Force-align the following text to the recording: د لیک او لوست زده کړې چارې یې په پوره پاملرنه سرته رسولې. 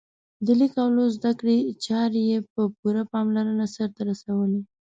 د 0.45 0.47
لیک 0.59 0.73
او 0.83 0.87
لوست 0.95 1.15
زده 1.19 1.31
کړې 1.39 1.57
چارې 1.85 2.21
یې 2.29 2.39
په 2.53 2.61
پوره 2.77 3.03
پاملرنه 3.11 3.65
سرته 3.75 4.01
رسولې. 4.09 4.61